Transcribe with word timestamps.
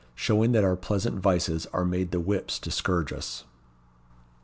Showing 0.15 0.51
that 0.53 0.63
"our 0.63 0.75
pleasant 0.75 1.19
vices 1.19 1.67
are 1.73 1.85
made 1.85 2.09
the 2.09 2.19
whips 2.19 2.57
to 2.57 2.71
scourge 2.71 3.13
us." 3.13 3.43